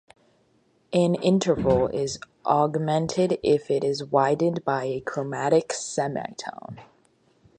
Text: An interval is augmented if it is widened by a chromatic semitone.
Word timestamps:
An 0.93 1.13
interval 1.13 1.85
is 1.89 2.17
augmented 2.43 3.37
if 3.43 3.69
it 3.69 3.83
is 3.83 4.03
widened 4.03 4.65
by 4.65 4.85
a 4.85 4.99
chromatic 4.99 5.73
semitone. 5.73 6.79